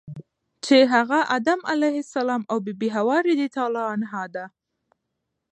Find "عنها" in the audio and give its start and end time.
3.93-4.23